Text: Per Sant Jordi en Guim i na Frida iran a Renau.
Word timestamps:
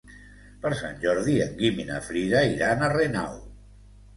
Per 0.63 0.69
Sant 0.79 0.95
Jordi 1.03 1.35
en 1.45 1.53
Guim 1.61 1.83
i 1.83 1.87
na 1.91 1.99
Frida 2.07 2.41
iran 2.55 2.83
a 2.83 2.91
Renau. 2.99 3.37